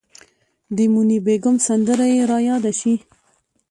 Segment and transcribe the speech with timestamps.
[0.75, 2.93] د موني بیګم سندره یې ریاده شي.